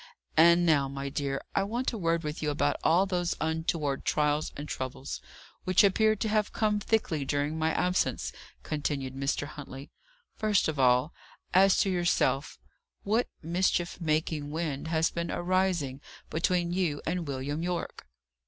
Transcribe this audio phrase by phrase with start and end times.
[0.35, 4.51] "And now, my dear, I want a word with you about all those untoward trials
[4.57, 5.21] and troubles,
[5.63, 8.31] which appear to have come thickly during my absence,"
[8.63, 9.45] continued Mr.
[9.45, 9.91] Huntley.
[10.35, 11.13] "First of all,
[11.53, 12.57] as to yourself.
[13.03, 18.07] What mischief making wind has been arising between you and William Yorke?"